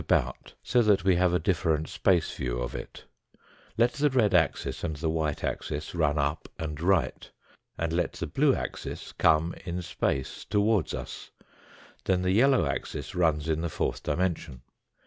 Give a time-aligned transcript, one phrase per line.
[0.03, 3.05] about so that we have a different space view of it;
[3.77, 7.29] let the red axis and the white axis run up and right,
[7.77, 11.29] and let the blue axis come in space towards us,
[12.05, 14.63] then the yellow axis runs in the fourth dimension.